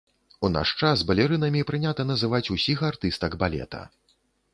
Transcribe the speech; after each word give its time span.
У 0.47 0.49
наш 0.53 0.69
час 0.85 1.03
балерынамі 1.09 1.61
прынята 1.71 2.05
называць 2.13 2.51
усіх 2.57 2.81
артыстак 2.89 3.37
балета. 3.45 3.83